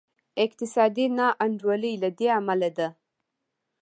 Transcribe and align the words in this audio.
اقتصادي 0.45 1.05
نا 1.17 1.27
انډولي 1.43 1.93
له 2.03 2.09
دې 2.17 2.27
امله 2.39 2.69
ده. 2.77 2.87